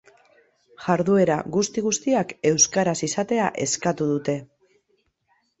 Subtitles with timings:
[0.85, 4.39] Jarduera guzti-guztiak euskaraz izatea eskatu dute.